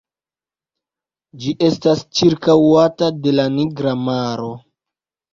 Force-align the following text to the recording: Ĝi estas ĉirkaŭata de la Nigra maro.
Ĝi 1.43 1.51
estas 1.67 1.99
ĉirkaŭata 2.19 3.09
de 3.27 3.33
la 3.35 3.45
Nigra 3.59 3.93
maro. 4.07 4.49